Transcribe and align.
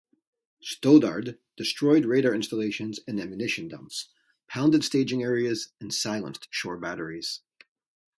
"Stoddard" 0.63 1.37
destroyed 1.55 2.05
radar 2.05 2.33
installations 2.33 2.99
and 3.07 3.21
ammunition 3.21 3.67
dumps, 3.67 4.09
pounded 4.47 4.83
staging 4.83 5.21
areas, 5.21 5.73
and 5.79 5.93
silenced 5.93 6.47
shore 6.49 6.79
batteries. 6.79 7.41